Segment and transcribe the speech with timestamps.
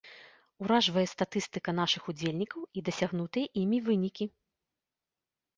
[0.63, 4.25] Уражвае статыстыка нашых удзельнікаў і дасягнутыя імі вынікі.